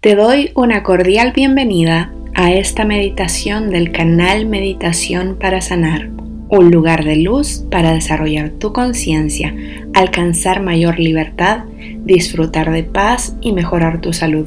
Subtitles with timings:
[0.00, 6.10] Te doy una cordial bienvenida a esta meditación del canal Meditación para Sanar,
[6.48, 9.52] un lugar de luz para desarrollar tu conciencia,
[9.94, 11.64] alcanzar mayor libertad,
[12.04, 14.46] disfrutar de paz y mejorar tu salud.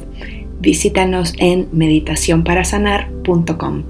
[0.60, 3.82] Visítanos en meditacionparasanar.com.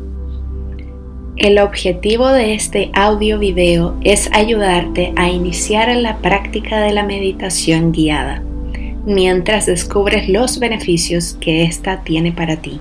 [1.37, 7.93] El objetivo de este audio video es ayudarte a iniciar la práctica de la meditación
[7.93, 8.43] guiada
[9.05, 12.80] mientras descubres los beneficios que ésta tiene para ti.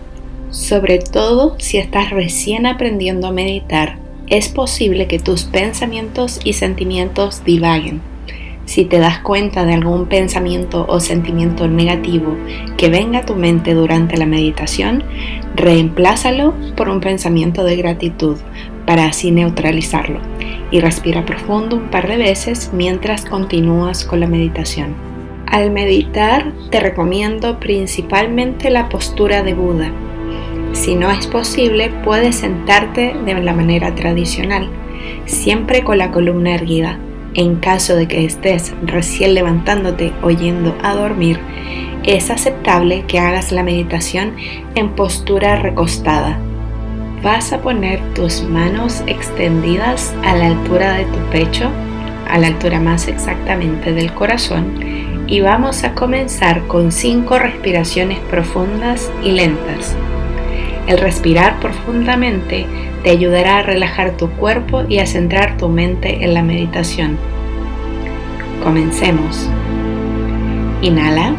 [0.49, 3.97] Sobre todo si estás recién aprendiendo a meditar,
[4.27, 8.02] es posible que tus pensamientos y sentimientos divaguen.
[8.66, 12.38] Si te das cuenta de algún pensamiento o sentimiento negativo
[12.77, 15.03] que venga a tu mente durante la meditación,
[15.55, 18.38] reemplázalo por un pensamiento de gratitud
[18.85, 20.19] para así neutralizarlo
[20.72, 25.10] y respira profundo un par de veces mientras continúas con la meditación.
[25.51, 29.91] Al meditar te recomiendo principalmente la postura de Buda.
[30.71, 34.69] Si no es posible, puedes sentarte de la manera tradicional,
[35.25, 36.99] siempre con la columna erguida.
[37.33, 41.38] En caso de que estés recién levantándote o yendo a dormir,
[42.05, 44.38] es aceptable que hagas la meditación
[44.75, 46.39] en postura recostada.
[47.23, 51.69] Vas a poner tus manos extendidas a la altura de tu pecho,
[52.30, 59.09] a la altura más exactamente del corazón, y vamos a comenzar con cinco respiraciones profundas
[59.23, 59.95] y lentas.
[60.87, 62.65] El respirar profundamente
[63.01, 67.17] te ayudará a relajar tu cuerpo y a centrar tu mente en la meditación.
[68.61, 69.49] Comencemos.
[70.81, 71.33] Inhala.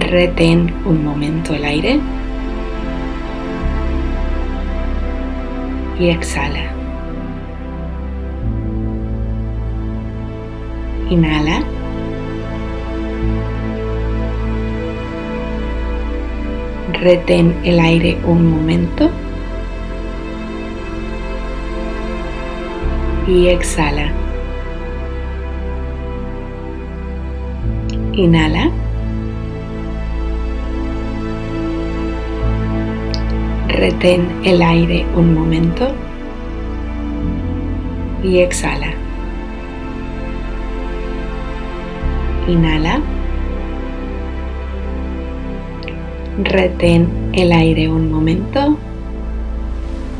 [0.00, 2.00] Retén un momento el aire.
[6.00, 6.72] Y exhala.
[11.08, 11.62] Inhala.
[17.00, 19.08] Retén el aire un momento.
[23.28, 24.10] Y exhala.
[28.12, 28.70] Inhala.
[33.68, 35.92] Retén el aire un momento.
[38.24, 38.95] Y exhala.
[42.48, 43.00] Inhala.
[46.44, 48.78] Retén el aire un momento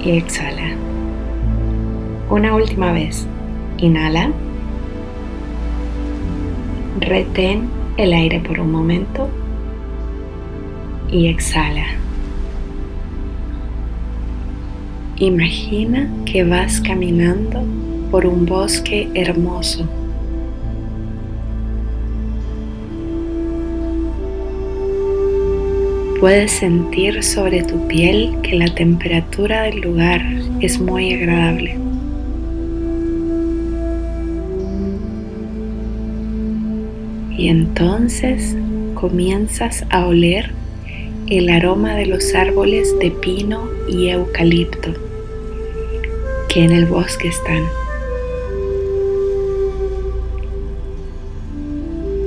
[0.04, 0.74] y exhala.
[2.28, 3.28] Una última vez.
[3.78, 4.32] Inhala.
[6.98, 9.28] Retén el aire por un momento
[11.08, 11.86] y exhala.
[15.18, 17.62] Imagina que vas caminando
[18.10, 19.88] por un bosque hermoso
[26.20, 30.22] Puedes sentir sobre tu piel que la temperatura del lugar
[30.60, 31.76] es muy agradable.
[37.36, 38.56] Y entonces
[38.94, 40.52] comienzas a oler
[41.26, 44.94] el aroma de los árboles de pino y eucalipto
[46.48, 47.62] que en el bosque están.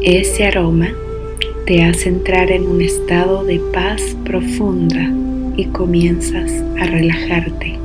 [0.03, 0.93] Ese aroma
[1.69, 5.07] te hace entrar en un estado de paz profunda
[5.55, 7.77] y comienzas a relajarte.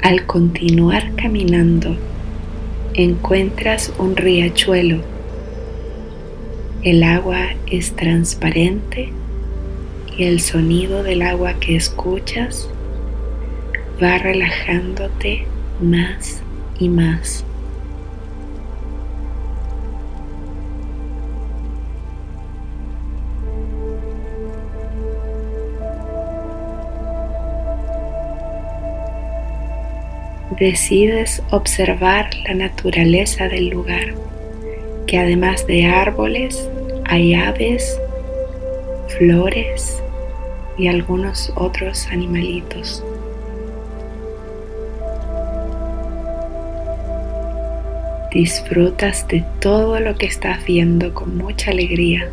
[0.00, 1.94] Al continuar caminando,
[2.94, 5.02] encuentras un riachuelo.
[6.82, 9.12] El agua es transparente
[10.16, 12.71] y el sonido del agua que escuchas
[14.02, 15.46] va relajándote
[15.80, 16.42] más
[16.78, 17.44] y más.
[30.58, 34.14] decides observar la naturaleza del lugar,
[35.08, 36.68] que además de árboles
[37.04, 37.98] hay aves,
[39.08, 40.00] flores
[40.78, 43.02] y algunos otros animalitos.
[48.32, 52.30] Disfrutas de todo lo que estás viendo con mucha alegría.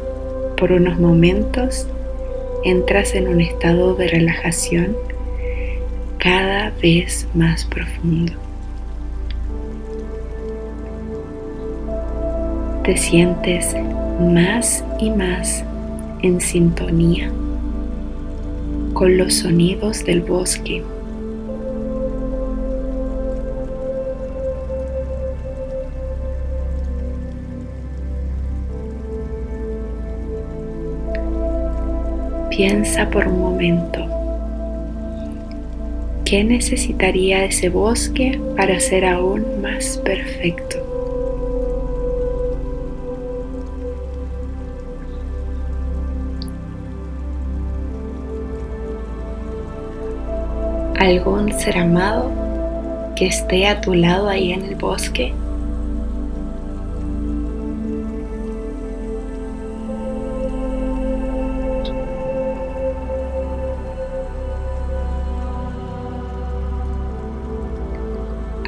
[0.56, 1.88] Por unos momentos
[2.64, 4.96] entras en un estado de relajación
[6.18, 8.32] cada vez más profundo.
[12.84, 13.76] Te sientes
[14.22, 15.66] más y más
[16.22, 17.30] en sintonía
[18.94, 20.84] con los sonidos del bosque
[32.60, 34.06] Piensa por un momento.
[36.26, 40.78] ¿Qué necesitaría ese bosque para ser aún más perfecto?
[51.00, 52.30] ¿Algún ser amado
[53.16, 55.34] que esté a tu lado ahí en el bosque?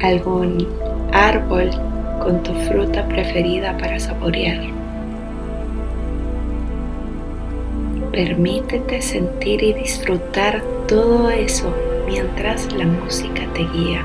[0.02, 0.68] Algún
[1.12, 1.70] árbol
[2.22, 4.60] con tu fruta preferida para saborear.
[8.12, 11.74] Permítete sentir y disfrutar todo eso
[12.06, 14.04] mientras la música te guía.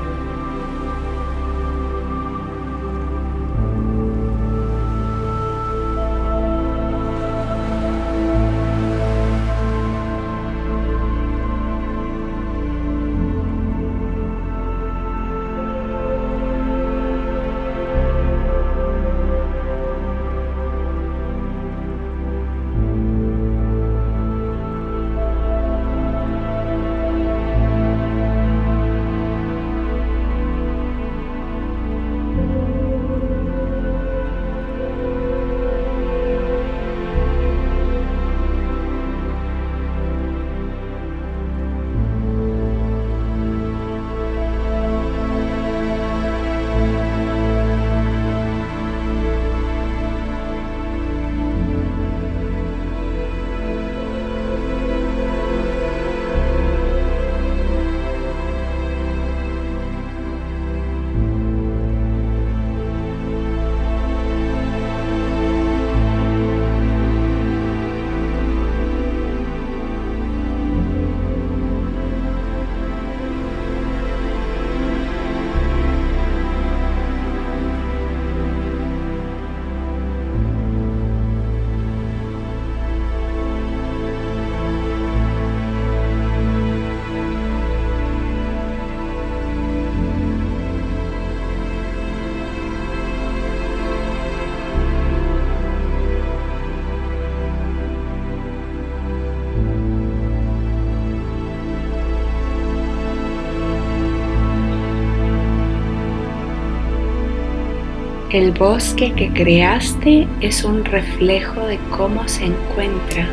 [108.30, 113.26] El bosque que creaste es un reflejo de cómo se encuentra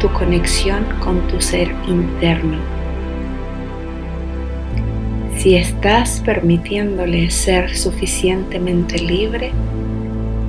[0.00, 2.58] tu conexión con tu ser interno.
[5.36, 9.52] Si estás permitiéndole ser suficientemente libre,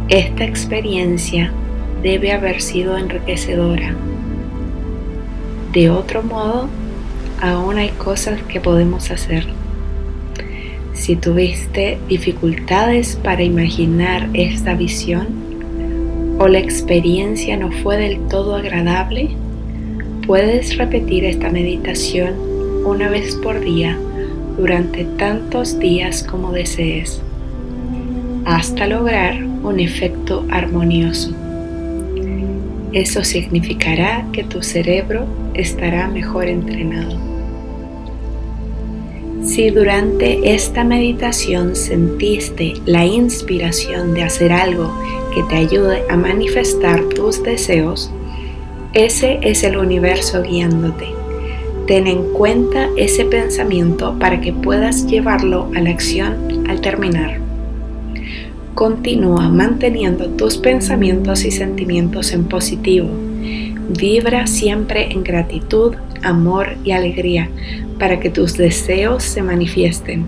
[0.09, 1.51] esta experiencia
[2.01, 3.93] debe haber sido enriquecedora.
[5.71, 6.67] De otro modo,
[7.39, 9.45] aún hay cosas que podemos hacer.
[10.97, 15.27] Si tuviste dificultades para imaginar esta visión
[16.39, 19.29] o la experiencia no fue del todo agradable,
[20.25, 22.33] puedes repetir esta meditación
[22.83, 23.95] una vez por día
[24.57, 27.21] durante tantos días como desees,
[28.45, 31.31] hasta lograr un efecto armonioso.
[32.91, 37.26] Eso significará que tu cerebro estará mejor entrenado.
[39.47, 44.93] Si durante esta meditación sentiste la inspiración de hacer algo
[45.33, 48.11] que te ayude a manifestar tus deseos,
[48.93, 51.07] ese es el universo guiándote.
[51.87, 57.39] Ten en cuenta ese pensamiento para que puedas llevarlo a la acción al terminar.
[58.75, 63.07] Continúa manteniendo tus pensamientos y sentimientos en positivo.
[63.97, 67.49] Vibra siempre en gratitud, amor y alegría
[67.99, 70.25] para que tus deseos se manifiesten.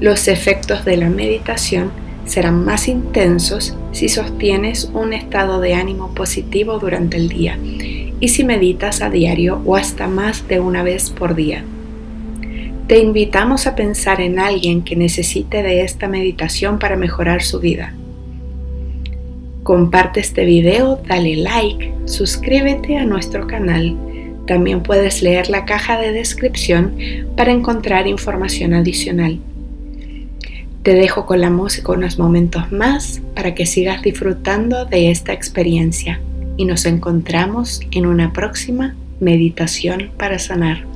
[0.00, 1.90] Los efectos de la meditación
[2.24, 7.58] serán más intensos si sostienes un estado de ánimo positivo durante el día
[8.20, 11.64] y si meditas a diario o hasta más de una vez por día.
[12.86, 17.94] Te invitamos a pensar en alguien que necesite de esta meditación para mejorar su vida.
[19.62, 23.96] Comparte este video, dale like, suscríbete a nuestro canal
[24.46, 26.96] también puedes leer la caja de descripción
[27.36, 29.38] para encontrar información adicional.
[30.82, 36.20] Te dejo con la música unos momentos más para que sigas disfrutando de esta experiencia
[36.56, 40.89] y nos encontramos en una próxima meditación para sanar.